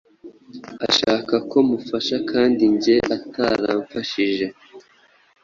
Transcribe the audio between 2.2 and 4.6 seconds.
kandi njye ataramfashije